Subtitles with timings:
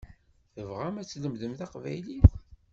[0.53, 2.31] Tebɣam ad tlemdem taqbaylit?